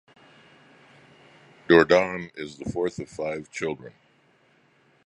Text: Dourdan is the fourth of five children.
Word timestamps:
Dourdan 1.69 2.31
is 2.35 2.57
the 2.57 2.65
fourth 2.71 2.97
of 2.97 3.07
five 3.07 3.51
children. 3.51 3.93